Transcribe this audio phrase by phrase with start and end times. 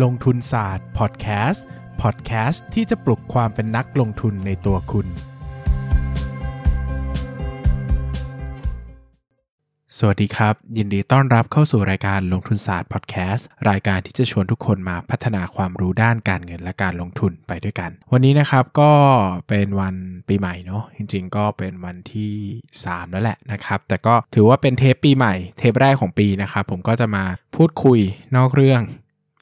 [0.00, 1.64] ลงทุนศาสตร์พอดแคสต์
[2.02, 5.06] พอดแคสต์ที่จะปลุกความเป็นนักลงทุนในตัวคุณ
[9.98, 18.92] สวัสดีครับ ยินดีต้อนรับเข้าสู่รายการลงทุนศาสตร์พอดแคสต์รายการที่จะชวนทุกคนมาพัฒนาความรู้ด้านการเงินและการลงทุนไปด้วยกัน วันนี้นะครับก็
[19.48, 19.94] เป็นวัน
[20.28, 22.34] ปีใหม่เนาะจริง ๆ ก็เป็นวันที่
[22.72, 27.24] 3 แล้วแหละนะครับ แต่ก็ถือว่าเป็นเทปปีใหม่ เทปแรกของปีนะครับผมก็จะมา
[27.56, 27.98] พูดคุย
[28.36, 28.82] นอกเรื่อง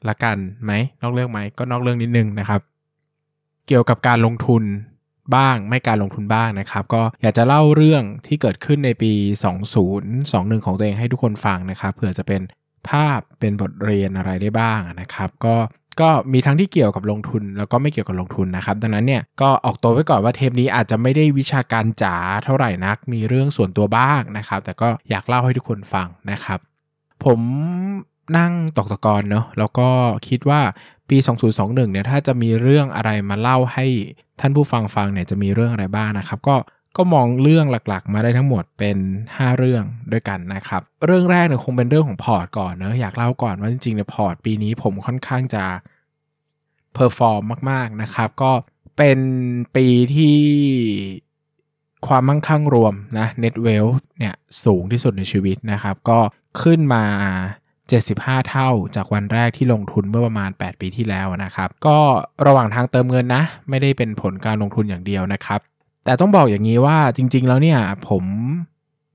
[0.09, 2.61] ละกันไหมนอกเรื่องไหมก็นอกเรื่องนิดนึงนะครับ
[3.67, 4.63] เกี่ยวกับการลงทุน
[5.35, 9.11] บ้างไม่การลงทุนบ้างนะครับ ก็อยากจะเล่าเรื่องที่เกิดขึ้นในปี
[9.89, 12.41] 2021 ของตัวเองให้ทุกคนฟังนะครับเผื่อจะเป็น
[12.89, 15.55] ภาพเป็นบทเรียนอะไรได้บ้างนะครับ ก็
[16.01, 22.15] ก็มีทั้งที่เกี่ยวกับลงทุนแล้วก็ไม่เกี่ยวกับลงทุนนะครับ ดังนั้นเนี่ยก็ออกตัวไว้ก่อนว่าเทปนี้อาจจะไม่ได้วิชาการจ๋า
[22.45, 26.59] เท่าไหร่นัก มีเรื่องส่วนตัวบ้างนะครับ แต่ก็อยากเล่าให้ทุกคนฟังนะครับ
[27.23, 27.39] ผม
[28.37, 29.89] นั่งตกตะกอนเนาะแล้วก็
[30.27, 30.61] คิดว่า
[31.09, 31.17] ปี
[31.51, 33.85] 2021เนี่ยถ้าจะมีเรื่องอะไรมาเล่าให้
[34.39, 36.55] ท่านผู้ฟังฟังเนี่ยจะมีเรื่องอะไรบ้างนะครับ ก็
[36.97, 38.97] ก็มองเรื่องหลักๆ มาได้ทั้งหมดเป็น
[39.27, 45.63] 5 เรื่องด้วยกันนะครับ เรื่องแรกเนี่ยคงเป็นเรื่องของพอร์ตก่อนเนาะอยากเล่าก่อนว่าจริงๆเนี่ยพอร์ตปีนี้ผมค่อนข้างจะ
[46.93, 47.41] perform
[47.71, 48.51] มากๆนะครับ ก็
[48.97, 49.19] เป็น
[49.75, 50.37] ปีที่
[52.07, 56.19] ความมั่งคั่งรวมนะ net wealth เนี่ยสูงที่สุดในชีวิตนะครับ ก็
[56.61, 57.03] ขึ้นมา
[57.91, 61.97] 75 เท่าจากวันแรกที่ลงทุนเมื่อประมาณ 8 ปีที่แล้วนะครับ ก็
[62.45, 65.59] ระหว่างทางเติมเงินนะ ไม่ได้เป็นผลการลงทุนอย่างเดียวนะครับ
[66.05, 68.23] แต่ต้องบอกอย่างนี้ว่าจริง ๆ แล้วเนี่ยผม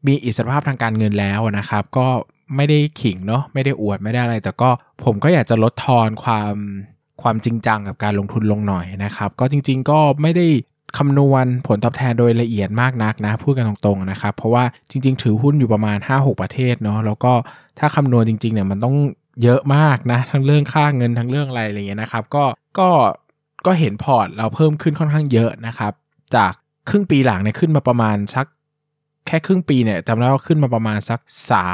[0.07, 2.07] มีอิสรภาพทางการเงินแล้วนะครับ ก็
[2.57, 4.71] ไม่ได้ขิงเนาะไม่ได้อวดไม่ได้อะไร แต่ก็
[5.05, 6.55] ผมก็อยากจะลดทอนความ
[7.23, 10.47] ความจริงจังกับการลงทุนลงหน่อยนะครับ ก็จริง ๆ ก็ไม่ได้
[10.97, 17.33] คำนวณผลตอบแทนโดยละเอียดมากนักนะ พูดกันตรงๆนะครับ เพราะว่าจริง ๆ ถือหุ้นอยู่ประมาณ 5-6 ประเทศเนาะแล้วก็
[17.79, 18.97] ถ้าคำนวณจริงๆเนี่ยมันต้อง
[19.43, 22.45] เยอะมากนะ ทั้งเรื่องค่าเงินทั้งเรื่องอะไรอะไรเงี้ยนะครับ ก็
[22.79, 22.91] ก็
[23.67, 25.93] ก็เห็นพอร์ตเราเพิ่มขึ้นค่อนข้างเยอะนะครับ
[26.35, 26.53] จาก
[26.89, 28.47] ครึ่งปีหลังเนี่ยขึ้นมาประมาณสัก
[29.27, 31.21] แค่ครึ่งปีเนี่ยจำได้ว่าขึ้นมาประมาณสัก
[31.51, 31.67] สา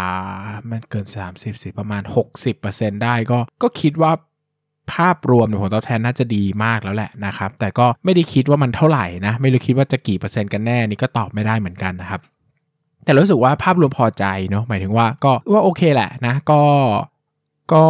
[0.71, 2.03] มันเกิน 30สิประมาณ
[2.53, 4.13] 60%ได้ก็ก็คิดว่า
[4.93, 12.21] ภาพรวมผลตอบแทนน่าจะดีมากแล้วแหละนะครับ แต่ก็ไม่ได้คิดว่ามันเท่าไหร่นะ ไม่รู้คิดว่าจะกี่เปอร์เซ็นต์กันแน่นี่ก็ตอบไม่ได้เหมือนกันนะครับ
[13.05, 16.63] แต่รู้สึกว่าภาพรวมพอใจเนาะหมายถึงว่าก็ว่าโอเคแหละนะก็
[17.73, 17.85] ก็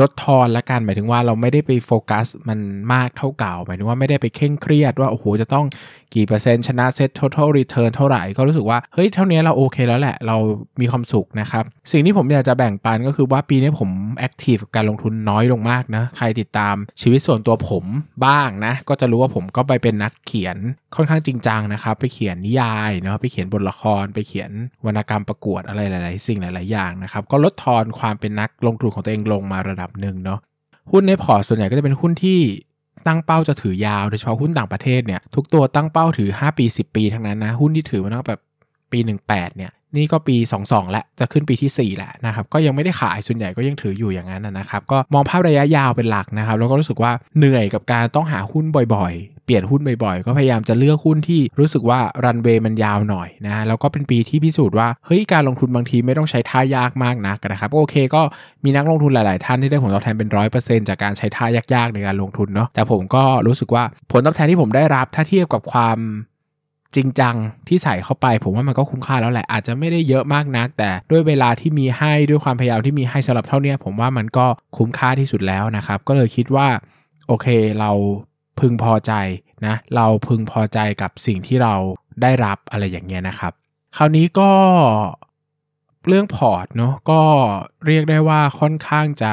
[0.00, 2.58] ลดทอนละกันหมายถึงว่าเราไม่ได้ไปโฟกัสมัน
[2.92, 5.66] มากเท่าเก่า หมายถึงว่าไม่ได้ไปเคร่งเครียดว่าโอ้โหจะต้อง
[6.14, 10.36] กี่เปอร์เซ็นต์ชนะเซ็ต total return เท่าไหร่ก็รู้สึกว่า เฮ้ย เท่านี้เราโอเคแล้วแหละ เรา
[10.80, 17.84] มีความสุขนะครับ สิ่งที่ผมอยากจะแบ่งปันก็คือว่าปีนี้ผม active กับการลงทุนน้อยลงมากนะ ใครติดตามชีวิตส่วนตัวผม
[18.26, 20.56] บ้างนะ ก็จะรู้ว่าผมก็ไปเป็นนักเขียน
[20.96, 24.50] ค่อนข้างจริงจังนะครับ ไปเขียนนิยายเนาะไปเขียนบทละคร ไปเขียน
[24.86, 30.40] วรรณกรรมประกวดอะไรหลาย ๆ สิ่งหลาย ๆ อย่างนะครับก็ลดทอนความเป็นนักลงทุนของตัวเองลงมาระดับหนึ่งเนาะ
[30.90, 32.40] หุ้นในพอร์ตส่วนใหญ่ก็จะเป็นหุ้นที่
[33.06, 38.40] ตั้งเป้าจะถือยาวโดยเฉพาะหุ้นต่างประเทศเนี่ยทุกตัวตั้งเป้าถือ 5 ปี 10 ปีทั้งนั้นนะหุ้นที่ถือมาตั้งแบบ
[38.92, 38.98] ปี
[39.28, 48.64] 18เนี่ย นี่ก็ปี 22 แล้วจะขึ้นปีที่ 4 แล้วนะครับก็ยังไม่ได้ขายส่วนใหญ่ก็ยังถืออยู่อย่างนั้นนะครับก็มองภาพระยะยาวเป็นหลักนะครับแล้วก็รู้สึกว่าเหนื่อยกับการต้องหาหุ้น
[48.94, 58.22] บ่อยๆ เปลี่ยนหุ้นบ่อยๆ ก็พยายามจะเลือกหุ้นที่รู้สึกว่ารันเวย์มันยาวหน่อยนะแล้วก็เป็นปีที่พิสูจน์ว่าเฮ้ยการลงทุนบางทีไม่ต้องใช้ท่ายากมากนักนะครับโอเค ก็
[58.64, 65.98] มีนักลงทุนหลาย ๆ ท่านที่ได้ผลตอบแทนเป็นร้อยเปอร์เซ็นต์จากการใช้ท่ายากๆในการลงทุนเนาะแต่ผมก็รู้สึกว่าผลตอบแทนที่ผมได้รับถ้าเทียบกับความ
[66.96, 67.36] จริงจัง
[67.68, 76.68] ที่ใส่เข้าไป ผมว่ามันก็คุ้มค่าแล้วแหละอาจจะไม่ได้เยอะมากนัก แต่ด้วยเวลาที่มีให้ด้วยความพยายามที่มีให้สำหรับเท่านี้ผมว่ามันก็คุ้มค่าที่สุดแล้วนะครับ ก็เลยคิดว่า
[77.28, 77.46] โอเค
[77.80, 77.90] เรา
[78.60, 79.12] พึงพอใจ
[79.66, 81.74] นะเราพึงพอใจกับสิ่งที่เรา
[82.22, 83.52] ได้รับอะไรอย่างเงี้ยนะครับ
[83.96, 84.50] คราวนี้ก็
[86.08, 87.20] เรื่องพอร์ตเนาะก็
[87.86, 89.32] เรียกได้ว่าค่อนข้างจะ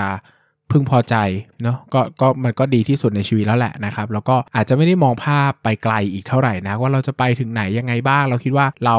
[0.71, 1.15] พึงพอใจ
[1.63, 8.97] เนาะก็ก็มันก็ดีที่สุดในชีวิตแล้วแหละนะครับ แล้วก็อาจจะไม่ได้มองภาพไปไกลอีกเท่าไหร่นะ ว่าเราจะไปถึงไหนยังไงบ้าง เราคิดว่าเรา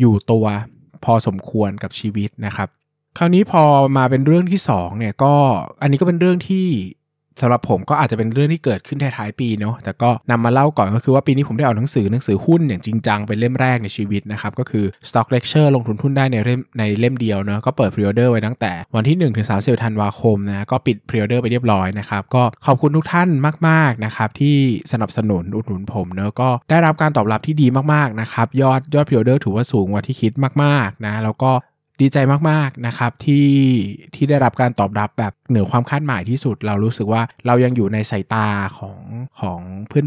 [0.00, 0.44] อยู่ตัว
[1.04, 2.68] พอสมควรกับชีวิตนะครับ
[3.18, 3.64] คราวนี้พอ
[3.96, 5.34] มาเป็นเรื่องที่2เนี่ยก็
[5.82, 6.66] อันนี้ก็เป็นเรื่องที่
[7.40, 23.28] สำหรับผมก็อาจจะเป็นเรื่องที่เกิดขึ้นท้ายๆปีเนาะแต่ก็นำมาเล่าก่อนก็คือว่าปีนี้ผมได้เอาหนังสือหนังสือหุ้นอย่างจริงจังเป็นเล่มแรกในชีวิตนะครับก็คือ Stock Lecture ลงทุนหุ้นได้ในเล่มในเล่มเดียวเนาะก็เปิด pre-order ไว้ตั้งแต่วันที่1ถึง30ธันวาคมนะก็ปิด pre-order ไปเรียบร้อยนะครับก็ขอบคุณทุกท่าน
[23.68, 24.56] มากๆนะครับที่
[24.92, 30.32] สนับสนุนอุดหนุนผมเนาะก็ได้รับการตอบรับที่ดีมากๆนะครับยอดยอด pre-order ถือว่าสูงกว่าที่คิด
[30.62, 31.52] มากๆนะแล้วก็
[32.00, 32.18] ดีใจ
[32.50, 33.48] มากๆนะครับที่
[34.14, 38.48] ที่ได้รับการตอบรับแบบเหนือความคาดหมายที่สุด เรารู้สึกว่าเรายังอยู่ในสายตา
[38.78, 38.98] ของ
[39.40, 39.60] ของ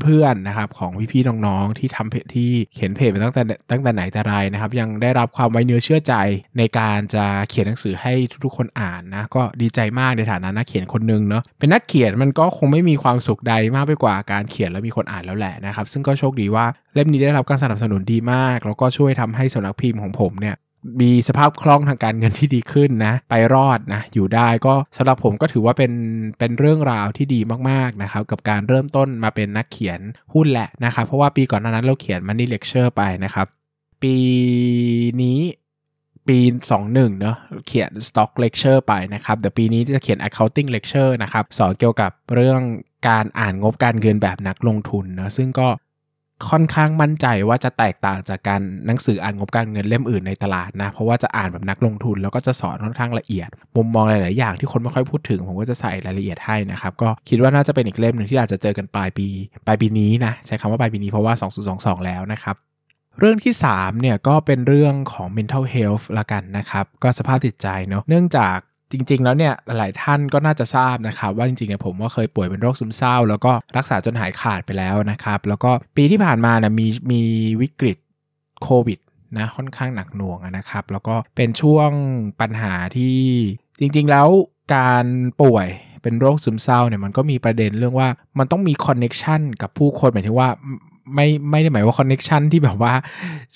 [0.04, 6.14] เพื่อนๆนะครับของพี่ๆน้องๆที่ทำเพจที่เขียนเพจมาตั้งแต่ตั้งแต่ไหนแต่ไรนะครับ ยังได้รับความไว้เนื้อเชื่อใจ
[6.58, 20.56] ในการจะเขียนหนังสือให้ทุกๆคนอ่านนะก็ดีใจมากในฐานะนักเขียนคนหนึ่งเนาะเป็นนักเขียนมันก็คงไม่มีความสุขใดมากไปกว่าการเขียนแล้วมีคนอ่านแล้วแหละนะครับ ซึ่งก็โชคดีว่าเล่มนี้ได้รับการสนับสนุนดีมาก แล้วก็ช่วยทำให้สำนักพิมพ์ของผมเนี่ย
[21.02, 25.92] มีสภาพคล่องทางการเงินที่ดีขึ้นนะ ไปรอดนะ อยู่ได้ก็สำหรับผมก็ถือว่าเป็น
[26.40, 27.40] เป็นเรื่องราวที่ดี
[27.70, 30.00] มากๆนะครับกับการเริ่มต้นมาเป็นนักเขียน
[30.34, 33.48] หุ้นแหละนะครับเพราะว่าปีก่อนหน้านั้นเราเขียนมันนี่เลคเชอร์ไปนะครับ
[34.04, 34.16] ปี
[35.22, 35.40] นี้
[36.28, 36.40] ปี
[36.80, 37.38] 21 เนอะ
[37.68, 42.62] เขียน Stock Lecture ไปนะครับ เดี๋ยวปีนี้จะเขียน Accounting Lecture นะครับ สอนเกี่ยวกับเรื่อง
[43.10, 45.68] การอ่านงบการเงินแบบนักลงทุนนะซึ่งก็
[46.50, 59.28] ค่อนข้างมั่นใจว่าจะแตกต่างจากการหนังสืออ่านงบการเงินเล่มอื่นในตลาดนะ เพราะว่าจะอ่านแบบนักลงทุนแล้วก็จะสอนค่อนข้างละเอียด มุมมองหลาย ๆ อย่างที่คนไม่ค่อยพูดถึง ผมก็จะใส่รายละเอียดให้นะครับ ก็คิดว่าน่าจะเป็นอีกเล่มหนึ่งที่อาจจะเจอกันปลายปี
[59.66, 61.34] ปลายปีนี้นะใช้คำว่าปลายปีนี้เพราะว่า
[61.66, 62.56] 2022 แล้วนะครับ
[63.20, 68.58] เรื่องที่3เนี่ยก็เป็นเรื่องของ mental health ละกันนะครับ ก็สภาพจิตใจเนาะเนื่องจาก
[68.92, 77.22] จริง ๆ แล้วเนี่ยหลายท่านก็น่าจะทราบนะครับว่าจริงๆเนี่ยผมก็เคยป่วยเป็นโรคซึมเศร้า แล้วก็รักษาจนหายขาดไปแล้วนะครับ แล้วก็ปีที่ผ่านมาเนี่ยมีมี
[77.62, 77.98] วิกฤต
[78.64, 79.00] โควิด
[79.38, 81.92] นะค่อนข้างหนักหน่วงนะครับ แล้วก็เป็นช่วง
[82.42, 83.20] ปัญหาที่
[83.80, 84.28] จริง ๆ แล้ว
[84.76, 85.06] การ
[85.42, 85.68] ป่วย
[86.02, 88.10] เป็นโรคซึมเศร้าเนี่ยมันก็มีประเด็นเรื่องว่า
[88.40, 90.50] มันต้องมี connection กับผู้คนหมายถึงว่า
[91.14, 92.94] ไม่ไม่ได้หมายว่า connection ที่แบบว่า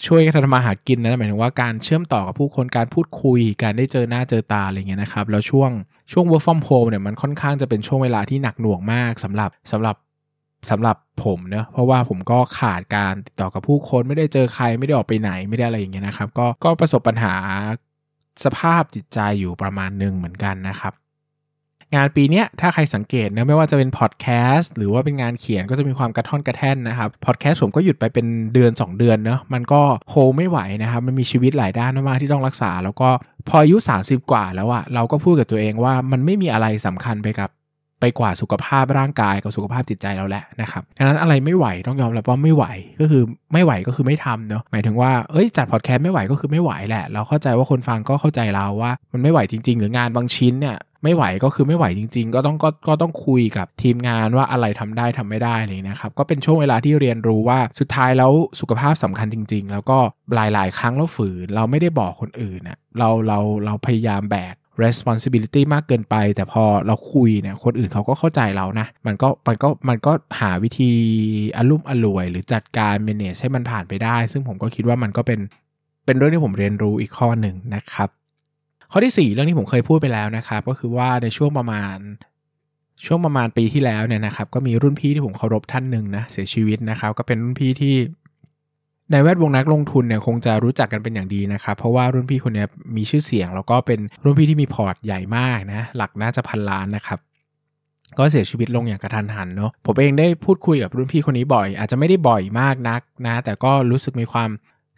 [0.06, 5.72] ช่วยกันทำมาหากินนะหมายถึงว่าการเชื่อมต่อกับผู้คนการพูดคุย การได้เจอหน้าเจอตาอะไรเงี้ยนะครับ แล้วช่วง
[6.12, 9.96] ช่วง work from home เนี่ยมันค่อนข้างจะเป็นช่วงเวลาที่หนักหน่วงมากสำหรับสำหรับ
[10.70, 17.34] สำหรับผมเนะเพราะว่าผมก็ขาดการติดต่อกับผู้คนไม่ได้เจอใครไม่ได้ออกไปไหนไม่ได้อะไรอย่างเงี้ยนะครับ ก็ก็ประสบปัญหา
[18.44, 20.94] สภาพจิตใจอยู่ประมาณหนึ่งเหมือนกันนะครับ
[21.96, 33.10] งานปีนี้ถ้าใครสังเกตนะไม่ว่าจะเป็นพอดแคสต์หรือว่าเป็นงานเขียนก็จะมีความกระท่อนกระแท่นนะครับพอดแคสต์ผมก็หยุดไปเป็นเดือน 2 เดือนเนาะมันก็โฮไม่ไหวนะครับมันมีชีวิตหลายด้านมากที่ต้องรักษา แล้วก็
[33.48, 37.50] พออายุ 30 กว่าแล้วอะเราก็พูดกับตัวเองว่ามันไม่มีอะไรสำคัญไปกับ
[38.02, 42.66] ไปกว่าสุขภาพร่างกายกับสุขภาพจิตใจเราแหละนะครับดังนั้นอะไรไม่ไหวต้องยอมรับว่าไม่ไหว
[43.00, 60.00] ก็คือไม่ไหวก็คือไม่ทำเนาะหมายถึงว่าเอ้ยจัดพอดแคสต์ไม่ไหวก็คือไม่ไหวแหละ เราเข้าใจว่าคนฟังก็เข้าใจเราว่า มันไม่ไหวจริง ๆ หรืองานบางชิ้นเนี่ย ไม่ไหวก็คือไม่ไหวจริง ๆ ก็ต้องก็ก็ต้องคุยกับทีมงานว่าอะไรทำได้ทำไม่ได้เลยนะครับก็เป็นช่วงเวลาที่เรียนรู้ว่าสุดท้ายแล้วสุขภาพสำคัญจริง ๆ แล้วก็
[60.36, 70.92] หลายๆ ครั้งเราฝืนเราไม่ได้บอกคนอื่นเนะเราเราเราพยายามแบก responsibility มากเกินไป แต่พอเราคุยเนี่ยคนอื่นเขาก็เข้าใจเรานะ มันก็มันก็มันก็หาวิธี
[71.58, 75.40] อารมุ่มอร่วย หรือจัดการ manage ให้มันผ่านไปได้ ซึ่งผมก็คิดว่ามันก็เป็น
[76.06, 78.10] เป็นเรื่องที่ผมเรียนรู้อีกข้อหนึ่งนะครับ
[78.92, 81.98] ข้อที่ 4 เรื่องที่ผมเคยพูดไปแล้วนะครับ ก็คือว่าในช่วงประมาณ
[83.06, 87.96] ช่วงประมาณปีที่แล้วเนี่ยนะครับ ก็มีรุ่นพี่ที่ผมเคารพท่านหนึ่งนะเสียชีวิตนะครับ ก็เป็นรุ่นพี่ที่
[89.12, 92.66] ในแวดวงนักลงทุนเนี่ยคงจะรู้จักกันเป็นอย่างดีนะครับ เพราะว่ารุ่นพี่คนนี้
[92.96, 97.20] มีชื่อเสียง แล้วก็เป็นรุ่นพี่ที่มีพอร์ตใหญ่มากนะหลักน่าจะพันล้านนะครับ
[98.18, 104.50] ก็เสียชีวิตลงอย่างกระทันหันเนาะผมเองได้พูดคุยกับรุ่นพี่คนนี้บ่อย อาจจะไม่ได้บ่อยมากนักนะ แต่ก็รู้สึกมีความ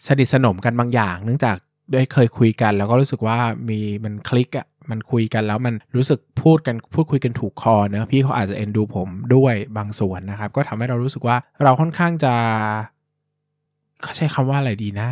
[0.07, 1.57] สนิทสนมกันบางอย่าง เนื่องจาก
[1.93, 3.38] ได้เคยคุยกัน แล้วก็รู้สึกว่า
[3.69, 12.33] มีมันคลิกอะมันคุยกันแล้วมันรู้สึกพูดกันพูดคุยกันถูกคอเนะพี่เขาอาจจะเอ็นดูผมด้วยบางส่วนนะครับ ก็ทำให้เรารู้สึกว่าเราค่อนข้างจะ
[14.01, 15.09] เขาใช้คำว่าอะไรดีนะ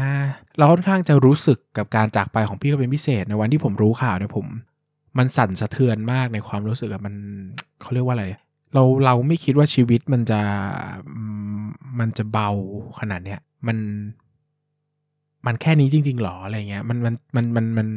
[0.57, 4.45] เราค่อนข้างจะรู้สึกกับการจากไปของพี่เขาเป็นพิเศษในวันที่ผมรู้ข่าวเนี่ยผม
[5.17, 7.13] มันสั่นสะเทือนมากในความรู้สึกอะมัน
[7.81, 8.25] เขาเรียกว่าอะไร
[8.73, 10.41] เราเราไม่คิดว่าชีวิตมันจะ
[11.99, 12.49] มันจะเบา
[12.99, 13.77] ขนาดเนี้ยมัน
[15.45, 17.87] มันแค่นี้จริง ๆหรออะไรเงี้ยมันมันมันมันมัน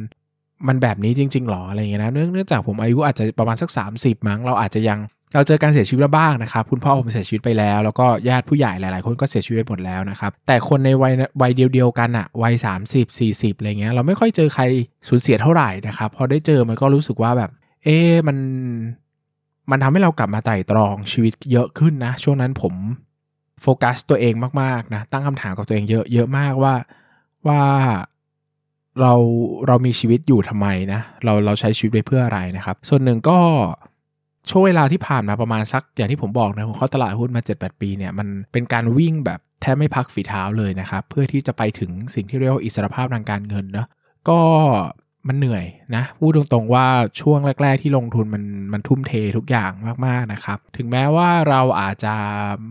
[0.67, 3.69] มันแบบนี้จริงๆหรออะไรเงี้ยนะเนื่องจากผมอายุอาจจะประมาณสัก
[3.99, 4.99] 30 มั้งเราอาจจะยัง
[5.35, 12.53] เราเจอการเสียชีวิตบ้างนะครับคุณพ่อผมเสียชีวิตไปแล้ว แล้วก็ญาติผู้ใหญ่หลาย ๆ คนก็เสียชีวิตไปหมดแล้วนะครับแต่คนในวัยวัยเดียวๆกันอะวัย
[12.87, 14.63] 30 40อะไรเงี้ยเราไม่ค่อยเจอใคร
[15.09, 17.51] สูญเสียเท่าไหร่นะครับพอได้เจอมันก็รู้สึกว่าแบบ
[17.83, 17.97] เอ๊
[18.27, 18.37] มัน
[19.71, 22.73] มันทำให้เรากลับมาไตร่ตรองชีวิตเยอะขึ้นนะ ช่วงนั้นผม
[23.61, 26.73] โฟกัสตัวเองมากๆนะตั้งคำถามกับตัวเองเยอะเยอะมากว่า
[27.47, 27.63] ว่า
[29.01, 29.13] เรา
[29.67, 33.39] เรามีชีวิตอยู่ทำไมนะเราเราใช้ชีวิตไปเพื่ออะไรนะครับ ส่วนหนึ่งก็
[34.49, 43.87] ช่วงเวลาที่ผ่านมาประมาณสักอย่างที่ผมบอกนะผมเข้าตลาดหุ้นมา 7-8 ปีเนี่ยมันเป็นการวิ่งแบบแทบไม่พักฝีเท้าเลยนะครับ เพื่อที่จะไปถึงสิ่งที่เรียกว่าอิสรภาพทางการเงินนะ
[44.29, 44.39] ก็
[45.27, 45.65] มันเหนื่อย
[45.95, 46.85] นะพูดตรงๆว่า
[47.21, 49.71] ช่วงแรก ๆ ที่ลงทุนมันมันทุ่มเททุกอย่าง
[50.05, 52.15] มากๆนะครับ ถึงแม้ว่าเราอาจจะ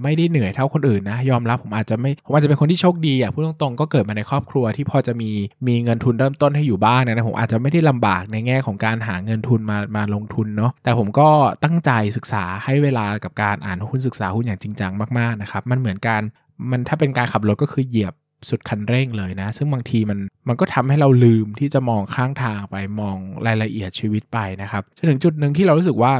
[0.02, 5.30] ไม่ได้เหนื่อยเท่าคนอื่นนะ ยอมรับผมอาจจะไม่ผมอาจจะเป็นคนที่โชคดีอะพูดตรงๆก็เกิดมาในครอบครัวที่พอจะมี
[5.66, 11.28] มีเงินทุนเริ่มต้นให้อยู่บ้างนะผมอาจจะไม่ได้ลำบากในแง่ของการหาเงินทุนมามาลงทุนเนาะแต่ผมก็
[11.64, 16.22] ตั้งใจศึกษาให้เวลากับการอ่านหุ้นศึกษาหุ้นอย่างจริงจังมากๆนะครับมันเหมือนการ
[16.70, 18.14] มันถ้าเป็นการขับรถก็คือเหยียบ
[18.50, 20.18] สุดคันเร่งเลยนะ ซึ่งบางทีมัน
[20.48, 26.12] มันก็ทำให้เราลืมที่จะมองข้างทางไปมองรายละเอียดชีวิตไปนะครับจนถึงจุดหนึ่งที่เรารู้สึกว่า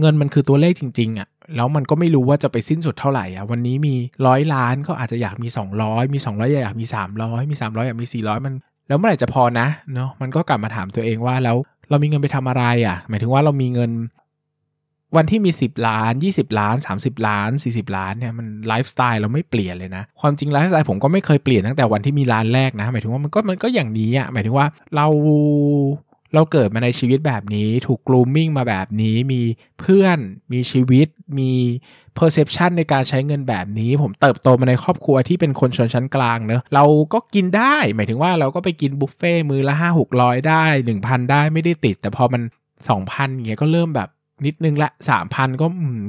[0.00, 3.94] เงินมันคือตัวเลขจริงๆอะ่ะแล้วมันก็ไม่รู้ว่าจะไปสิ้นสุดเท่าไหร่อะวันนี้มี
[4.26, 5.48] ร้อยล้านก็อาจจะอยากมี
[5.80, 8.54] 200 มี 200 อยากมี 300 มี 300 อยากมี 400 มัน
[8.88, 11.56] แล้วเมื่อไหร่จะพอนะเนาะมันก็กลับมาถามตัวเองว่าแล้ว
[11.90, 13.90] เรามีเงินไปทำอะไรอะ่ะ หมายถึงว่าเรามีเงิน
[15.16, 25.06] วันที่มี 10 ล้าน 20 ล้าน 30 ล้าน 40 ล้านเนี่ยมันไลฟ์สไตล์เราไม่เปลี่ยนเลยนะ ความจริงไลฟ์สไตล์ผมก็ไม่เคยเปลี่ยนตั้งแต่วันที่มีล้านแรกนะ หมายถึงว่ามันก็มันก็อย่างนี้อะหมายถึงว่าเรา
[26.34, 29.42] เราเกิดมาในชีวิตแบบนี้ ถูก grooming มาแบบนี้ มี
[29.80, 30.18] เพื่อน
[30.52, 31.52] มีชีวิต มี
[32.14, 42.42] perception ในการใช้เงินแบบนี้ ผมเติบโตมาในครอบครัวที่เป็นคนชนชั้นกลางเนอะ เราก็กินได้ หมายถึงว่าเราก็ไปกินบุฟเฟ่มือละห้าหกร้อยได้หนึ่งพันได้ไม่ได้ติด แต่พอมัน
[42.88, 44.08] สองพันเงี้ยก็เริ่มแบบ
[44.46, 45.66] นิดนึงละสามพันก็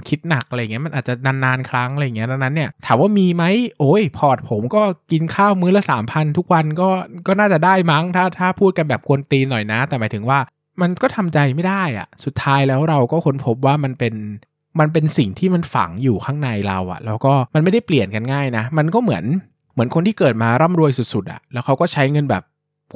[0.10, 3.44] คิดหนักอะไรเงี้ยมันอาจจะนานๆครั้งอะไรเงี้ยดังนั้นเนี่ยถามว่ามีไหม
[3.80, 6.90] โอ้ยพอร์ตผมก็กินข้าวมื้อละสามพันทุกวันก็
[7.28, 10.40] ก็น่าจะได้มั้งถ้าถ้าพูดกันแบบกวนตีนหน่อยนะ แต่หมายถึงว่า
[10.82, 14.14] มันก็ทำใจไม่ได้อะสุดท้ายแล้วเราก็ค้นพบว่ามันเป็น
[14.80, 19.24] มันเป็นสิ่งที่มันฝังอยู่ข้างในเราอะแล้วก็มันไม่ได้เปลี่ยนกันง่ายนะ มันก็เหมือน
[19.74, 22.44] เหมือนคนที่เกิดมาร่ำรวยสุดๆอะแล้วเขาก็ใช้เงินแบบ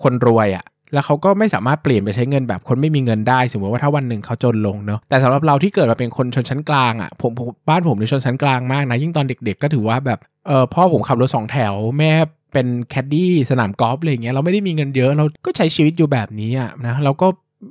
[0.04, 7.32] คนรวยอะ แล้วเขาก็ไม่สามารถเปลี่ยนไปใช้เงินแบบคนไม่มีเงินได้สมมติว่าถ้าวันหนึ่งเขาจนลงเนาะแต่สำหรับเราที่เกิดมาเป็นคนชนชั้นกลางอะ่ะผม
[7.70, 12.12] บ้านผมในชนชั้นกลางมากนะยิ่งตอนเด็ก ๆ ก็ถือว่าแบบเออพ่อผมขับรถสองแถวแม่
[12.54, 17.28] เป็นแคดดี้สนามกอล์ฟอะไรเงี้ยเราไม่ได้มีเงินเยอะเราก็ใช้ชีวิตอยู่แบบนี้อะนะเราก็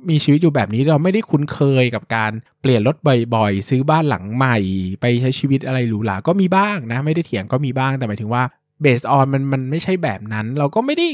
[0.09, 2.95] มีชีวิตอยู่แบบนี้เราไม่ได้คุ้นเคยกับการเปลี่ยนรถ
[3.35, 4.57] บ่อยๆ ซื้อบ้านหลังใหม่
[5.01, 8.43] ไปใช้ชีวิตอะไรหรูหราก็มีบ้างนะ ไม่ได้เถียงก็มีบ้างแต่หมายถึงว่า
[8.81, 11.07] เบสออนมันมันไม่ใช่แบบนั้น เราก็ไม่ได้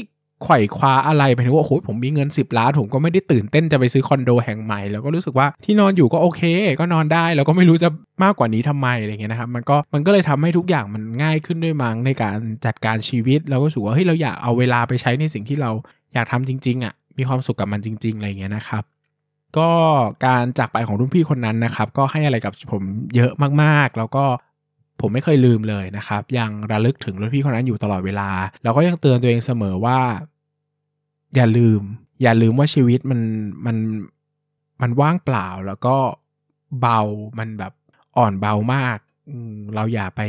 [0.44, 6.42] ไขว่คว้าอะไรไปถึงว่าโอ้โหผมมีเงิน 10 ล้านผมก็ไม่ได้ตื่นเต้นจะไปซื้อคอนโดแห่งใหม่ แล้วก็รู้สึกว่าที่นอนอยู่ก็โอเค
[6.80, 7.88] ก็นอนได้ แล้วก็ไม่รู้จะ
[8.22, 15.70] มากกว่านี้ทำไมอะไรเงี้ยนะครับมันก็มันก็เลยทำให้ทุกอย่างมันง่ายขึ้นด้วยมั้งในการจัดการชีวิตเราก็รู้สึกว่าเฮ้ยเราอยากเอาเวลาไปใช้ในสิ่งที่เรา
[16.14, 18.84] อยากทำจริงๆอะ่ะมีความสุขกับมันจริง ๆอะไรเงี้ยนะครับ
[19.58, 19.70] ก็
[20.26, 22.82] การจากไปของรุ่นพี่คนนั้นนะครับก็ให้อะไรกับผม
[23.16, 23.32] เยอะ
[23.62, 24.24] มากๆ แล้วก็
[25.00, 28.30] ผมไม่เคยลืมเลยนะครับ ยังระลึกถึงรุ่นพี่คนนั้นอยู่ตลอดเวลา
[28.62, 29.98] แล้วก็ยังเตือนตัวเองเสมอว่า
[31.36, 31.80] อย่าลืม
[32.22, 33.20] อย่าลืมว่าชีวิตมัน
[33.66, 33.76] มัน
[34.82, 35.96] มันว่างเปล่าแล้วก็
[36.80, 37.00] เบา
[37.38, 37.72] มันแบบ
[38.16, 38.98] อ่อนเบามาก
[39.74, 40.20] เราอย่าไป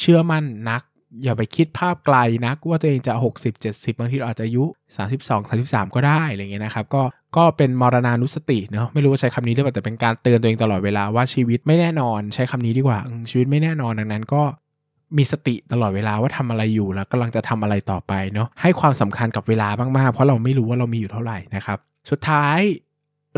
[0.00, 0.82] เชื่อมั่นนัก
[1.24, 2.16] อย่าไปคิดภาพไกล
[2.46, 4.64] นักว่าตัวเองจะ 60 70 บางทีเราอาจจะอายุ
[5.06, 7.02] 32 33 ก็ได้อะไรเงี้ยนะครับก็
[7.36, 12.98] ก็เป็นมรณานุสติเนาะไม่รู้ว่าใช้คำนี้หรือเปล่าแต่เป็นการเตือนตัวเองตลอดเวลาว่าชีวิตไม่แน่นอน ใช้คำนี้ดีกว่า
[13.30, 14.42] ชีวิตไม่แน่นอนดังนั้นก็
[15.16, 21.78] มีสติตลอดเวลาว่าทำอะไรอยู่แล้วกำลังจะทำอะไรต่อไปเนาะให้ความสำคัญกับเวลามากๆ เพราะเราไม่รู้ว่าเรามีอยู่เท่าไหร่นะครับ
[22.10, 22.60] สุดท้าย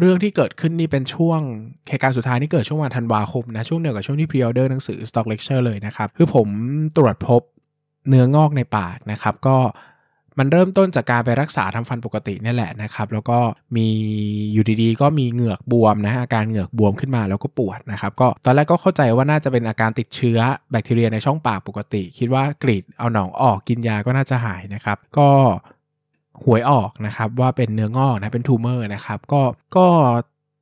[0.01, 1.41] เรื่องที่เกิดขึ้นนี่เป็นช่วง
[1.89, 6.49] เหตุการณ์สุดท้ายนี่เกิดช่วงวันธันวาคมนะ ช่วงเดียวกับช่วงที่พรีออเดอร์หนังสือ Stock Lecture เลยนะครับ คือผม
[6.97, 7.43] ตรวจพบ
[8.09, 9.59] เนื้องอกในปากนะครับก็
[10.39, 13.39] มันเริ่มต้นจากการไปรักษาทำฟันปกตินี่แหละนะครับ แล้วก็
[13.77, 13.87] มี
[14.53, 20.39] อยู่ดีๆ ก็มีเหงือกบวมนะอาการเหงือกบวมขึ้นมาแล้วก็ปวดนะครับ ก็ตอนแรกก็เข้าใจว่าน่าจะเป็นอาการติดเชื้อ
[20.71, 25.29] แบคทีเรียในช่องปากปกติ คิดว่ากรีดเอาหนองออกกินยาก็น่าจะหายนะครับ ก็
[26.45, 29.43] หวยออกนะครับว่าเป็นเนื้องอกนะเป็นทูเมอร์นะครับ ก็
[29.77, 29.87] ก็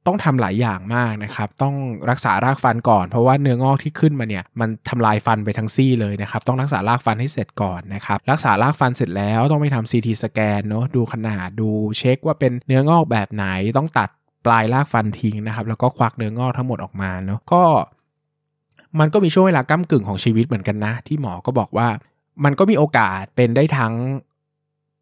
[0.07, 1.75] ต้องทำหลายอย่างมากนะครับ ต้อง
[2.11, 11.69] รักษารากฟันก่อน เพราะว่าเนื้องอกที่ขึ้นมาเนี่ยมันทำลายฟันไปทั้งซี่เลยนะครับ ต้องรักษารากฟันให้เสร็จก่อนนะครับ รักษารากฟันเสร็จแล้วต้องไปทำซีทีสแกนเนาะ ดูขนาด ดู
[11.99, 13.45] เช็คว่าเป็นเนื้องอกแบบไหน
[13.79, 14.09] ต้องตัด
[14.47, 17.63] ปลายรากฟันทิ้งนะครับ แล้วก็ควักเนื้องอกทั้งหมดออกมาเนาะ ก็
[19.01, 21.89] มันก็มีช่วงเวลาก้ากึ่งของชีวิตเหมือนกันนะ ที่หมอก็บอกว่า
[22.45, 23.95] มันก็มีโอกาสเป็นได้ทั้ง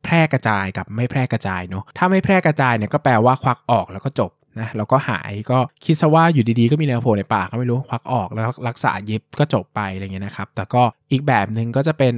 [0.04, 12.14] แพร่กระจายกับไม่แพร่กระจายเนาะ ถ้าไม่แพร่กระจายเนี่ยก็แปลว่าควักออกแล้วก็จบ นะแล้วก็หายก็คิดซะว่าอยู่ดีๆก็มีแนวโผล่ในปากก็ไม่รู้ควักออกแล้วรักษาเย็บก็จบไปอะไรเงี้ยนะครับ แต่ก็อีกแบบหนึ่งก็จะเป็น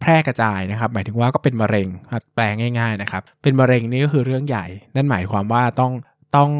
[0.00, 1.88] แพร่กระจายนะครับ หมายถึงว่าก็เป็นมะเร็ง
[2.34, 2.44] แปล
[2.78, 4.66] ง่าย ๆนะครับ เป็นมะเร็งนี่ก็คือเรื่องใหญ่
[4.96, 5.92] นั่นหมายความว่าต้อง
[6.36, 6.50] ต้อง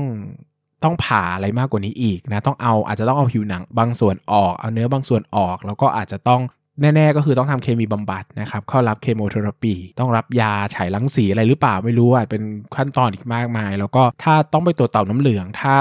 [0.85, 6.41] ต้องผ่าอะไรมากกว่านี้อีกนะต้องเอาอาจจะต้องเอาผิวหนังบางส่วนออก เอาเนื้อบางส่วนออก แล้วก็อาจจะต้อง
[6.81, 12.43] แน่ๆก็คือต้องทำเคมีบำบัดนะครับ เข้ารับเคมีเทอราปี ต้องรับยาฉายรังสีอะไรหรือเปล่าไม่รู้อะเป็น
[12.77, 15.75] ขั้นตอนอีกมากมาย แล้วก็ถ้าต้องไปตรวจเต่าน้ำเหลือง ถ้า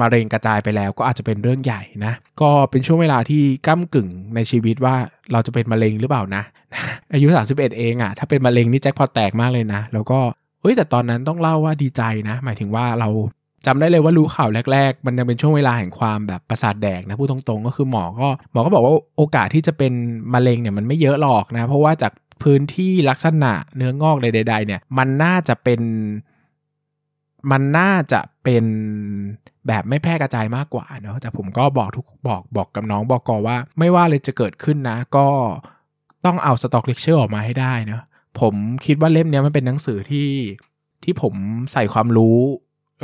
[0.00, 4.94] มะเร็งกระจายไปแล้วก็อาจจะเป็นเรื่องใหญ่นะ ก็เป็นช่วงเวลาที่ก้ากึ่งในชีวิตว่า
[5.32, 6.42] เราจะเป็นมะเร็งหรือเปล่านะ
[7.14, 10.20] อายุ 31 เองอะ่ะถ้าเป็นมะเร็งนี่แจ็คพอตแตกมากเลยนะ แล้วก็
[10.60, 13.08] เฮ้ยแต่ตอนนั้นต้องเล่าว่าดีใจนะ หมายถึงว่าเรา
[13.66, 19.92] จำได้เลยว่ารู้ข่าวแรก ๆ มันยังเป็นช่วงเวลาแห่งความแบบประสาทแดกนะพูดตรงๆ ก็คือหมอก็หมอก็บอกว่าโอกาสที่จะเป็น
[20.34, 25.80] มะเร็งเนี่ยมันไม่เยอะหรอกนะ เพราะว่าจากพื้นที่ลักษณะเนื้องอกใดๆเนี่ย มันน่าจะเป็น
[27.50, 28.64] มันน่าจะเป็น
[29.66, 35.26] แบบไม่แพร่กระจายมากกว่าเนาะแต่ผมก็บอกทุกบอกบอกกับน้องบอกกอว่า ไม่ว่าอะไรจะเกิดขึ้นนะ ก็
[36.24, 38.02] ต้องเอา Stock Lecture ออกมาให้ได้เนาะ
[38.40, 38.54] ผม
[38.86, 40.30] คิดว่าเล่มนี้มันเป็นหนังสือที่
[41.04, 41.34] ที่ผม
[41.72, 42.38] ใส่ความรู้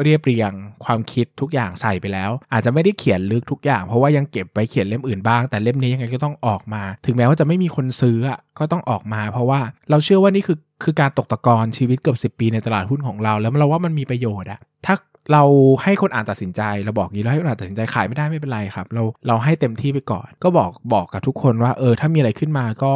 [0.03, 0.53] เรียบเรียง
[0.85, 8.19] ความคิดทุกอย่างใส่ไปแล้ว อาจจะไม่ได้เขียนลึกทุกอย่างเพราะว่ายังเก็บไปเขียนเล่มอื่นบ้าง แต่เล่มนี้ยังไงก็ต้องออกมา ถึงแม้ว่าจะไม่มีคนซื้อ
[8.59, 14.95] ก็ต้องออกมา เพราะว่าเราเชื่อว่านี่คือคือการตกตะกอนชีวิตเกือบสิปีในตลาดหุ้นของเรา แล้วเราว่ามันมีประโยชน์อะถ้า
[15.33, 15.45] เรา
[15.83, 22.93] ให้คนอ่านตัดสินใจเราบอกงี้เราให้คนอ่านตัดสินใจขายไม่ได้ไม่เป็นไรครับ เราเราให้เต็มที่ไปก่อน ก็บอกบอกกับทุกคนว่าเออถ้ามีอะไรขึ้นมาก็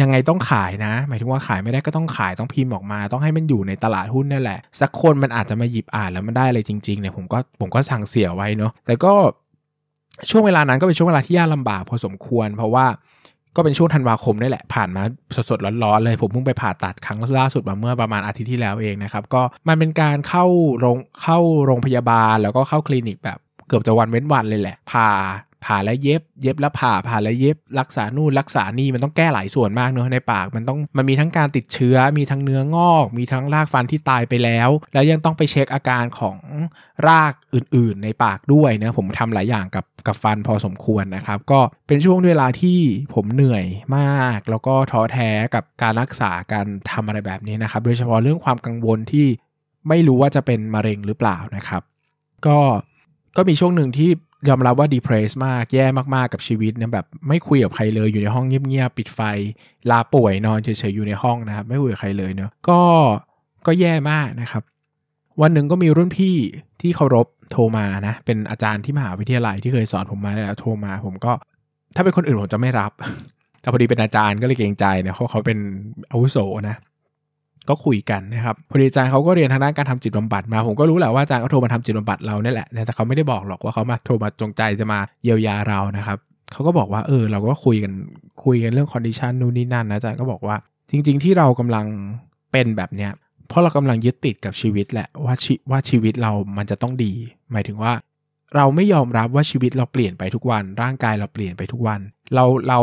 [0.00, 9.12] ยังไงต้องขายนะ หมายถึงว่าขายไม่ได้ก็ต้องขายต้องพิมพ์ออกมา ต้องให้มันอยู่ในตลาดหุ้นนั่นแหละ สักคนมันอาจจะมาหยิบอ่านแล้วมันได้อะไรจริงๆเนี่ยผมก็ผมก็สั่งเสียไว้เนาะแต่ก็
[10.30, 12.86] ช่วงเวลานั้นก็เป็นช่วงเวลาที่ยากลาบากพอสมควร เพราะว่า
[13.56, 15.02] ก็เป็นช่วงธันวาคมนี่แหละผ่านมา
[15.50, 20.44] สดๆร้อนๆเลย ผมเพิ่งไปผ่าตัดครั้งล่าสุดมาเมื่อประมาณอาทิตย์ที่แล้วเองนะครับ ก็มันเป็นการเข้า
[20.80, 25.10] โรงเข้าโรงพยาบาลแล้วก็เข้าคลินิกแบบเกือบจะวันเว้นวันเลยแหละผ่า
[25.64, 36.36] ผ่าแล้วเย็บ เย็บแล้วผ่าผ่าแล้วเย็บ รักษานู่นรักษานี่มันต้องแก้หลายส่วนมากเนอะในปาก มันต้องมันมีทั้งการติดเชื้อ มีทั้งเนื้องอก มีทั้งรากฟันที่ตายไปแล้ว แล้วยังต้องไปเช็คอาการของ
[37.08, 42.78] รากอื่น ๆ ในปากด้วยนะผมทำหลายอย่างกับกับฟันพอสมควรนะครับ ก็เป็นช่วงเวลาที่
[43.14, 43.64] ผมเหนื่อย
[43.96, 49.26] มาก แล้วก็ท้อแท้กับการรักษาการทำอะไรแบบนี้นะครับ โดยเฉพาะเรื่องความกังวลที่
[49.88, 51.82] ไม่รู้ว่าจะเป็นมะเร็งหรือเปล่านะครับ
[52.46, 52.58] ก็
[53.36, 54.10] ก็มีช่วงหนึ่งที่
[54.48, 59.20] ยอมรับว่าดีเพรสมากแย่มากๆกับชีวิตเนี่ยแบบไม่คุยกับใครเลยอยู่ในห้องเงียบๆปิดไฟ
[59.90, 62.80] ลาป่วยนอนเฉยๆอยู่ในห้องนะครับ ไม่คุยกับใครเลยเนาะก็
[63.66, 64.62] ก็แย่มากนะครับ
[65.42, 66.36] วันหนึ่งก็มีรุ่นพี่
[66.80, 71.32] ที่เคารพโทรมานะ เป็นอาจารย์ที่มหาวิทยาลัยที่เคยสอนผมมาแล้วโทรมา ผมก็
[71.94, 72.92] ถ้าเป็นคนอื่นผมจะไม่รับ
[73.60, 75.58] แต่พอดีเป็นอาจารย์ก็เลยเกรงใจเนี่ยเขาเขาเป็น
[76.10, 76.36] อาวุโส
[76.68, 76.76] นะ
[77.70, 86.18] ก็คุยกันนะครับพอดีอาจารย์เขาก็เรียนทางด้านการทำจิตบำบัดมา ผมก็รู้แหละว่าอาจารย์เขาโทรมาทำจิตบำบัดเราเนี่ยแหละแต่เขาไม่ได้บอกหรอกว่าเขามาโทรมาจงใจจะมาเยียวยาเรานะครับ
[86.52, 87.92] เขาก็บอกว่าเออเราก็คุยกัน
[88.44, 90.56] คุยกันเรื่อง condition นู่นนี่นั่นนะอาจารย์ก็บอกว่า
[90.90, 91.86] จริง ๆ ที่เรากำลัง
[92.52, 93.12] เป็นแบบเนี้ย
[93.48, 97.12] เพราะเรากำลังยึดติดกับชีวิตแหละว่าชีว่าชีวิตเรามันจะต้องดี
[97.52, 97.92] หมายถึงว่า
[98.56, 102.00] เราไม่ยอมรับว่าชีวิตเราเปลี่ยนไปทุกวัน ร่างกายเราเปลี่ยนไปทุกวัน
[102.34, 102.80] เราเรา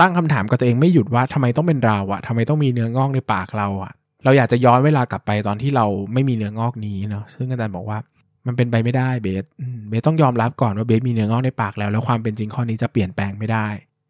[0.00, 3.92] ตั้งคำถามกับตัวเองไม่หยุดว่าทำไมต้องเป็นเราอะทำไมต้องมีเนื้องอกในปากเราอะ
[4.24, 7.98] เราอยากจะย้อนเวลากลับไปตอนที่เราไม่มีเนื้องอกนี้เนาะซึ่งอาจารย์บอกว่า
[8.46, 9.44] มันเป็นไปไม่ได้เบส
[9.88, 13.66] เบสต้องยอมรับก่อนว่าเบสมีเนื้องอกในปากแล้ว แล้วความเป็นจริงข้อนี้จะเปลี่ยนแปลงไม่ได้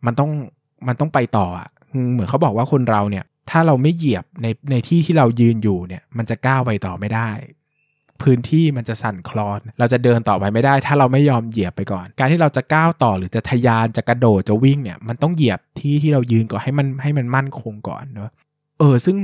[0.06, 0.30] มันต้อง
[0.88, 1.68] มันต้องไปต่ออะ
[2.12, 7.30] เหมือนเขาบอกว่าคนเราเนี่ย ถ้าเราไม่เหยียบในในที่ที่เรายืนอยู่เนี่ย มันจะก้าวไปต่อไม่ได้
[8.22, 18.30] พื้นที่มันจะสั่นคลอน เราจะเดินต่อไปไม่ได้ ถ้าเราไม่ยอมเหยียบไปก่อน การที่เราจะก้าวต่อหรือจะทะยานจะกระโดดจะวิ่งเนี่ย มันต้องเหยียบที่ที่เรายืนก่อนให้มันให้มันมั่นคงก่อนเนาะ
[18.78, 19.16] เออ ซึ่ง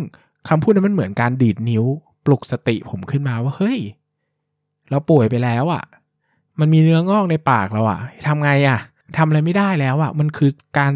[0.48, 1.84] คำพูดนั้นมันเหมือนการดีดนิ้ว
[2.24, 3.78] ปลุกสติผมขึ้นมาว่าเฮ้ย
[4.90, 5.84] เราป่วยไปแล้วอะ่ะ
[6.60, 8.78] มันมีเนื้องอกในปากเราอะ่ะทำไงอะ่ะ
[9.16, 10.92] ทำอะไรไม่ได้แล้วอะ่ะ มันคือการ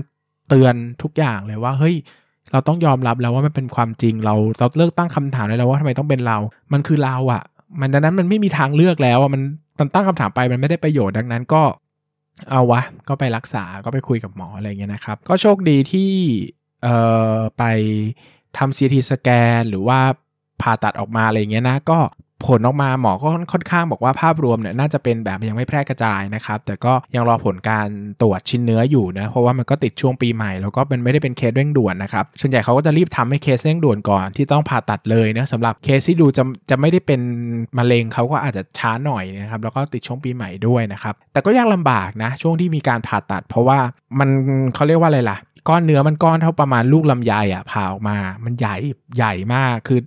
[0.49, 1.95] เตือนทุกอย่างเลยว่า เฮ้ย
[2.53, 6.39] เราต้องยอมรับแล้วว่ามันเป็นความจริงเราเราเลิกตั้งคำถามเลยแล้วว่าทำไมต้องเป็นเรา
[6.73, 7.43] มันคือเราอะ่ะ
[7.81, 9.43] มันดังนั้นมันไม่มีทางเลือกแล้วอะมัน
[9.79, 11.63] มันตั้งคำถามไปมันไม่ได้ประโยชน์ดังนั้นก็
[12.51, 16.11] เอาวะ ก็ไปรักษาก็ไปคุยกับหมออะไรเงี้ยนะครับ ก็โชคดีที่
[16.83, 16.97] เอ่
[17.35, 17.65] อไป
[18.59, 19.99] ทำ CT สแกนหรือว่า
[20.63, 21.99] ผ่าตัดออกมาอะไรเงี้ยนะ ก็
[22.49, 27.89] ผลออกมาหมอก็ค่อนข้างบอกว่าภาพรวมเนี่ยน่าจะเป็นแบบยังไม่แพร่กระจายนะครับ แต่ก็ยังรอผลการ
[28.23, 37.21] ตรวจชิ้นเนื้ออยู่นะ เพราะว่ามันก็ติดช่วงปีใหม่ แล้วก็เป็นไม่ได้เป็นเคสเร่งด่วนนะครับ ส่วนใหญ่เขาก็จะรีบทำให้เคสเร่งด่วนก่อนที่ต้องผ่าตัดเลยนะสำหรับเคสที่ดูจะจะไม่ได้เป็น
[37.79, 43.79] มะเร็งเขาก็อาจจะช้าหน่อยนะครับแล้วก็ติดช่วงปีใหม่ด้วยนะครับแต่ก็ยากลำบากนะช่วงที่มีการผ่าตัด เพราะว่า
[44.19, 44.29] มัน
[44.75, 45.37] เขาเรียกว่าอะไรล่ะ
[45.69, 48.75] ก้อนเนื้อมันก้อนเท่าประมาณลูกลำไยอะผ่าออกมา มันใหญ่
[49.17, 50.01] ใหญ่มากคือ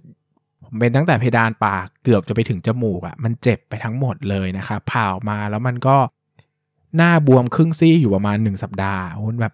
[0.64, 5.98] ผมเป็นตั้งแต่เพดานปากเกือบจะไปถึงจมูกอะมันเจ็บไปทั้งหมดเลยนะครับผ่าออกมาแล้วมันก็
[6.98, 9.54] หน้าบวมครึ่งซี่อยู่ประมาณ 1 สัปดาห์โอ้แบบ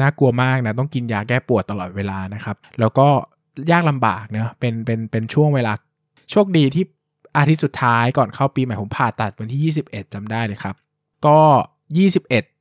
[0.00, 3.08] น่ากลัวมากนะต้องกินยาแก้ปวดตลอดเวลานะครับ แล้วก็
[3.70, 5.72] ยากลำบากเนะเป็นเป็นเป็นช่วงเวลา
[6.30, 6.84] โชคดีที่
[7.36, 10.74] อาทิตย์สุดท้ายก่อนเข้าปีใหม่ผมผ่าตัดวันที่ 21จำได้เลยครับ
[11.26, 11.38] ก็
[12.00, 12.51] 21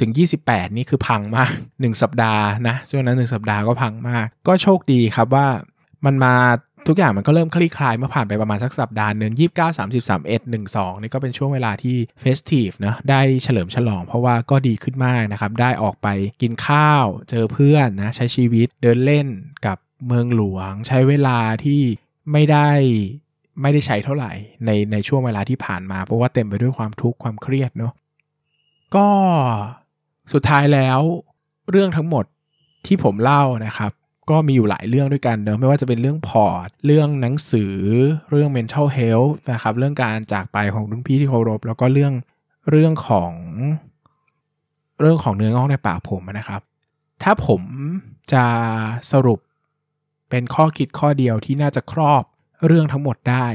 [0.00, 0.10] ถึง
[0.44, 5.46] 28 นี่คือพังมาก 1 สัปดาห์นะช่วงนั้น 1 สัปดาห์ก็พังมาก ก็โชคดีครับว่า
[6.04, 6.34] มันมา
[6.88, 16.08] ทุกอย่างมันก็เริ่มคลี่คลายเมื่อผ่านไปประมาณสักสัปดาห์หนึ่งยี่สิบเก้าสามสิบสามเอ็ดหนึ่งสองนี่ก็เป็นช่วงเวลาที่เฟสทีฟนะได้เฉลิมฉลองเพราะว่าก็ดีขึ้นมากนะครับ ได้ออกไป
[16.42, 19.26] กินข้าว เจอเพื่อนนะใช้ชีวิตเดินเล่น
[19.66, 21.80] กับเมืองหลวง ใช้เวลาที่
[22.32, 22.68] ไม่ได้
[23.62, 24.32] ไม่ได้ใช้เท่าไหร่
[24.66, 27.92] ในในช่วงเวลาที่ผ่านมา เพราะว่าเต็มไปด้วยความทุกข์ความเครียดเนาะ
[28.96, 29.08] ก็
[30.32, 31.00] สุดท้ายแล้ว
[31.70, 32.24] เรื่องทั้งหมด
[32.86, 33.92] ที่ผมเล่านะครับ
[34.30, 37.74] ก็มีอยู่หลายเรื่องด้วยกันเนอะไม่ว่าจะเป็นเรื่องพอร์ต เรื่องหนังสือ
[38.30, 42.12] เรื่อง mental health นะครับ เรื่องการจากไปของรุ่นพี่ที่เคารพ แล้วก็เรื่อง
[42.70, 43.32] เรื่องของ
[45.00, 46.60] เรื่องของเนื้องอกในปากผมนะครับ
[47.22, 47.62] ถ้าผม
[48.32, 48.44] จะ
[49.12, 49.38] สรุป
[50.30, 52.24] เป็นข้อคิดข้อเดียวที่น่าจะครอบ
[52.66, 53.46] เรื่องทั้งหมดได้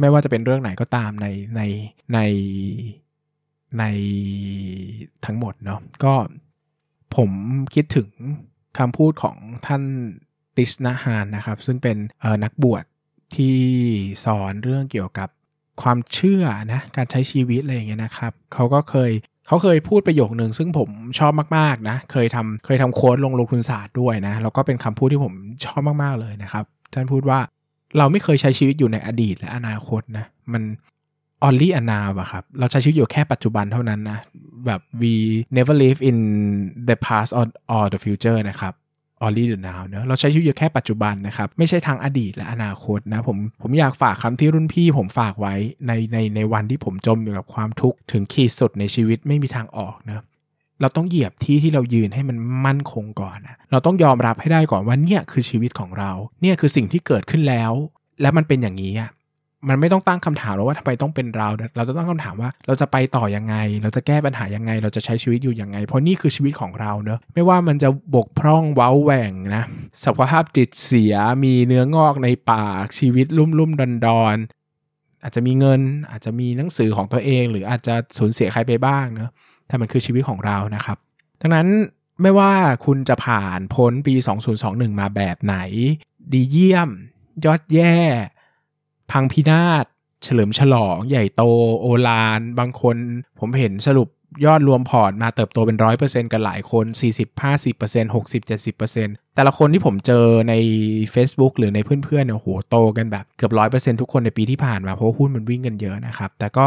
[0.00, 1.60] ไม่ว่าจะเป็นเรื่องไหนก็ตามในใน
[2.14, 2.18] ใน
[3.78, 3.84] ใน
[5.24, 6.14] ทั้งหมดเนาะก็
[7.16, 7.30] ผม
[7.74, 8.08] คิดถึง
[8.78, 9.82] คำพูดของท่าน
[10.56, 11.96] ติสนาฮานนะครับ ซึ่งเป็น
[12.44, 12.84] นักบวช
[13.34, 13.58] ที่
[14.24, 15.28] สอนเรื่องเกี่ยวกับ
[15.82, 19.10] ความเชื่อนะการใช้ชีวิตอะไรอย่างเงี้ยนะครับเขาก็เคย
[19.46, 27.40] เขาเคยพูดประโยคหนึ่งซึ่งผมชอบมากๆนะเคยทำเคยทำโค้ดลงลงทุนศาสตร์ด้วยนะแล้วก็เป็นคำพูดที่ผมชอบมากๆเลยนะครับท่านพูดว่า
[27.98, 30.62] เราไม่เคยใช้ชีวิตอยู่ในอดีตและอนาคตนะมัน
[31.46, 34.18] only a now อะครับ เราใช้ชีวิตอยู่แค่ปัจจุบันเท่านั้นนะ
[34.66, 35.12] แบบ we
[35.56, 36.18] never live in
[36.88, 38.74] the past or or the future นะครับ
[39.24, 45.54] only the now เนะเราใช้ชีวิตอยู่แค่ปัจจุบันนะครับ ไม่ใช่ทางอดีตและอนาคตนะ ผมผมอยากฝากคำที่รุ่นพี่ผมฝากไว้
[45.86, 50.24] ในในในวันที่ผมจมอยู่กับความทุกข์ ถึงขีดสุดในชีวิตไม่มีทางออกนะ
[50.80, 56.10] เราต้องเหยียบที่ที่เรายืนให้มันมั่นคงก่อนนะเราต้องยอมรับให้ได้ก่อนว่าเนี่ยคือชีวิตของเรา
[56.42, 57.72] เนี่ยคือสิ่งที่เกิดขึ้นแล้ว
[58.20, 59.10] และมันเป็นอย่างนี้อะ
[59.68, 69.64] มันไม่ต้องตั้งคำถามว่าทำไมต้องเป็นเรา เราจะต้องคำถามว่าเราจะไปต่อยังไง เราจะแก้ปัญหายังไง เราจะใช้ชีวิตอยู่ยังไง เพราะนี่คือชีวิตของเราเนอะไม่ว่ามันจะบกพร่องเว้าแหว่งนะ
[70.04, 74.36] สภาพจิตเสียมีเนื้องอกในปากชีวิตลุ่มลุ่มดอนดอน
[75.22, 79.30] อาจจะมีเงินอาจจะมีหนังสือของตัวเอง หรืออาจจะสูญเสียใครไปบ้างเนอะ
[79.66, 80.98] แต่มันคือชีวิตของเรานะครับ
[81.40, 81.68] ดังนั้น
[82.22, 82.52] ไม่ว่า
[82.86, 84.14] คุณจะผ่านพ้นปี
[84.56, 85.56] 2021 มาแบบไหน
[86.32, 86.90] ดีเยี่ยม
[87.44, 87.96] ยอดแย่
[89.12, 89.84] พังพินาศ
[90.24, 91.42] เฉลิมฉลองใหญ่โต
[91.80, 92.96] โอฬารบางคน
[93.38, 94.08] ผมเห็นสรุป
[94.46, 96.84] ยอดรวมพอร์ตมาเติบโตเป็นร้อยเปอร์เซ็นต์กันหลายคน
[97.16, 100.54] 40 50เปอร์เซ็นต์60 70เปอร์เซ็นต์แต่ละคนที่ผมเจอใน
[101.14, 106.66] Facebook หรือในเพื่อนๆเนี่ยโหโตกันแบบเกือบร้อยเปอร์เซ็นต์ทุกคนในปีที่ผ่านมา เพราะหุ้นมันวิ่งกันเยอะนะครับ แต่ก็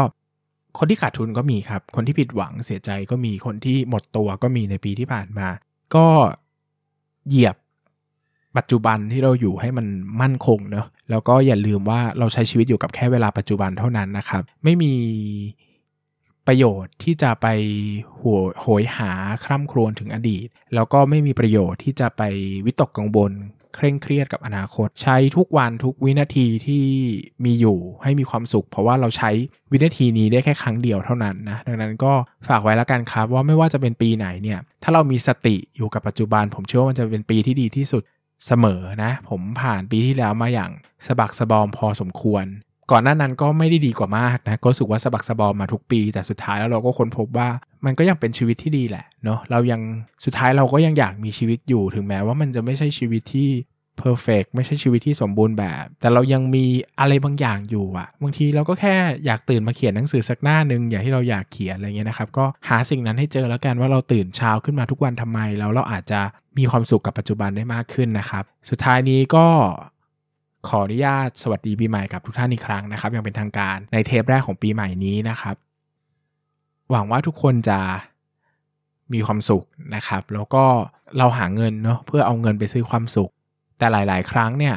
[0.78, 5.48] คนที่ขาดทุนก็มีครับ คนที่ผิดหวังเสียใจก็มีคนที่หมดตัวก็มีในปีที่ผ่านมา
[5.94, 6.06] ก็
[7.28, 7.56] เหยียบ
[8.56, 9.86] ปัจจุบันที่เราอยู่ให้มัน
[10.20, 14.92] มั่นคงเนอะแล้วก็อย่าลืมว่าเราใช้ชีวิตอยู่กับแค่เวลาปัจจุบันเท่านั้นนะครับ ไม่มี
[16.46, 17.46] ประโยชน์ที่จะไป
[18.20, 19.12] หัวโหยหา
[19.44, 22.22] คร่ำครวญถึงอดีต แล้วก็ไม่มีประโยชน์ที่จะไป
[22.66, 23.32] วิตกกังวล
[23.74, 26.84] เคร่งเครียดกับอนาคต ใช้ทุกวันทุกวินาทีที่
[27.44, 29.30] มีอยู่ให้มีความสุข เพราะว่าเราใช้
[29.72, 32.12] วินาทีนี้ได้แค่ครั้งเดียวเท่านั้นนะดังนั้นก็
[32.48, 38.02] ฝากไว้แล้วกันครับว่าไม่ว่าจะเป็นปีไหนเนี่ยถ้าเรามีสติอยู่กับปัจจุบัน ผมเชื่อว่ามันจะเป็นปีที่ดีที่สุด
[38.46, 40.70] เสมอนะ ผมผ่านปีที่แล้วมาอย่าง
[41.06, 42.44] สบักสบอมพอสมควร
[42.90, 47.48] ก่อนหน้านั้นก็ไม่ได้ดีกว่ามากนะก็รู้สึกว่าสบักสบอมมาทุกปี แต่สุดท้ายแล้วเราก็ค้นพบว่า
[47.84, 49.80] มันก็ยังเป็นชีวิตที่ดีแหละเนาะเรายัง
[50.24, 53.48] สุดท้ายเราก็ยังอยากมีชีวิตอยู่ถึงแม้ว่ามันจะไม่ใช่ชีวิตที่
[53.98, 56.64] เพอร์เฟกไม่ใช่ชีวิตที่สมบูรณ์แบบ แต่เรายังมี
[57.00, 58.94] อะไรบางอย่างอยู่อะบางทีเราก็แค่
[59.26, 66.20] อยากตื่นมาเขียนหนังสือสักหน้าหนึ่งอย่างที่เราอยากเขียนอะไรเงี้ยนะครับ ก็หาสิ่งนั้นให้เจอแล้วกันว่าเราตื่นเช้าขึ้นมาทุกวันทำไม แล้วเราอาจจะ
[66.58, 69.46] มีความสุขกับปัจจุบันได้มากขึ้นนะครับ สุดท้ายนี้ก็
[70.68, 75.56] ขออนุญาตสวัสดีปีใหม่กับทุกท่านอีกครั้งนะครับอย่างเป็นทางการในเทปแรกของปีใหม่นี้นะครับ
[76.90, 77.80] หวังว่าทุกคนจะ
[79.12, 80.64] มีความสุขนะครับ แล้วก็
[81.18, 83.30] เราหาเงินเนาะเพื่อเอาเงินไปซื้อความสุข
[83.78, 84.74] แต่หลาย ๆ ครั้งเนี่ย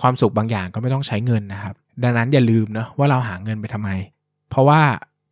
[0.00, 3.90] ความสุขบางอย่างก็ไม่ต้องใช้เงินนะครับ ดังนั้นอย่าลืมนะว่าเราหาเงินไปทำไม
[4.50, 4.80] เพราะว่า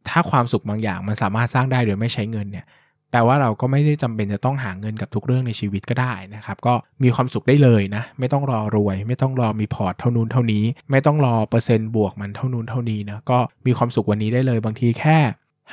[0.09, 2.67] ถ้าความสุขบางอย่างมันสามารถสร้างได้โดยไม่ใช้เงินเนี่ย
[3.11, 15.19] แปลว่าเราก็ไม่ได้จำเป็นจะต้องหาเงินกับทุกเรื่องในชีวิตก็ได้นะครับ ก็มีความสุขได้เลยนะ ไม่ต้องรอรวย ไม่ต้องรอมีพอร์ตเท่านู้นเท่านี้ ไม่ต้องรอเปอร์เซ็นต์บวกมันเท่านู้นเท่านี้นะก็มีความสุขวันนี้ได้เลยบางทีแค่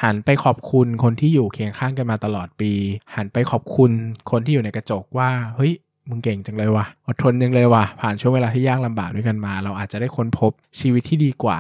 [0.01, 2.71] หันไปขอบคุณคนที่อยู่เคียงข้างกันมาตลอดปี
[3.15, 3.91] หันไปขอบคุณ
[4.31, 5.73] คนที่อยู่ในกระจกว่า เฮ้ย
[6.09, 11.59] มึงเก่งจังเลยวะอดทนจังเลยวะผ่านช่วงเวลาที่ยากลำบากด้วยกันมา เราอาจจะได้ค้นพบชีวิตที่ดีกว่า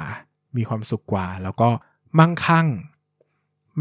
[0.57, 1.69] มีความสุขกว่า แล้วก็
[2.19, 2.67] มั่งคั่ง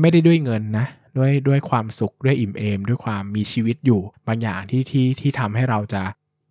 [0.00, 6.02] ไม่ได้ด้วยเงินนะ ด้วยด้วยความสุขด้วยอิ่มเอม ด้วยความมีชีวิตอยู่ บางอย่างที่ที่ที่ทำให้เราจะ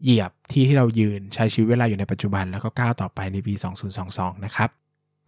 [0.04, 3.54] เหยียบที่ที่เรายืนใช้ชีวิตเวลาอยู่ในปัจจุบัน แล้วก็ก้าวต่อไปในปี
[4.00, 4.69] 2022 นะครับ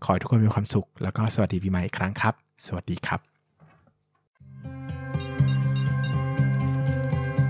[0.04, 2.34] ขอให้ทุกคนมีความสุข แล้วก็สวัสดีปีใหม่อีกครั้งครับ
[2.66, 3.41] สวัสดีครับ